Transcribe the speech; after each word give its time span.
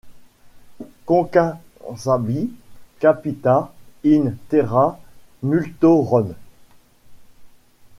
Conquassabit 1.05 2.49
capita 2.99 3.71
in 4.03 4.35
terra 4.49 4.97
multorum! 5.43 6.33